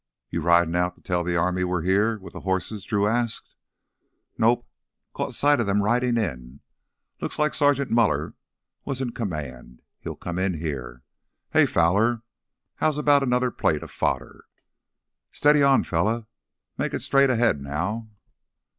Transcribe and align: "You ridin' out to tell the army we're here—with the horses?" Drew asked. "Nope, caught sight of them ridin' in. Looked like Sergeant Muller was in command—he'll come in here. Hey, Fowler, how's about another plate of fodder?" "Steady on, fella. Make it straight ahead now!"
"You 0.31 0.41
ridin' 0.41 0.75
out 0.75 0.95
to 0.95 1.01
tell 1.01 1.23
the 1.23 1.35
army 1.35 1.63
we're 1.63 1.83
here—with 1.83 2.33
the 2.33 2.39
horses?" 2.39 2.85
Drew 2.85 3.05
asked. 3.05 3.55
"Nope, 4.35 4.67
caught 5.13 5.35
sight 5.35 5.59
of 5.59 5.67
them 5.67 5.83
ridin' 5.83 6.17
in. 6.17 6.61
Looked 7.19 7.37
like 7.37 7.53
Sergeant 7.53 7.91
Muller 7.91 8.33
was 8.83 8.99
in 8.99 9.11
command—he'll 9.11 10.15
come 10.15 10.39
in 10.39 10.55
here. 10.59 11.03
Hey, 11.53 11.67
Fowler, 11.67 12.23
how's 12.77 12.97
about 12.97 13.21
another 13.21 13.51
plate 13.51 13.83
of 13.83 13.91
fodder?" 13.91 14.45
"Steady 15.31 15.61
on, 15.61 15.83
fella. 15.83 16.25
Make 16.79 16.95
it 16.95 17.03
straight 17.03 17.29
ahead 17.29 17.61
now!" 17.61 18.09